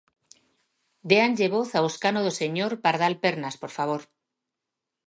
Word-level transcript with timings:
Déanlle 1.09 1.47
voz 1.55 1.69
ao 1.73 1.85
escano 1.91 2.21
do 2.23 2.33
señor 2.41 2.71
Pardal 2.85 3.13
Pernas, 3.23 3.55
por 3.61 3.71
favor. 3.77 4.01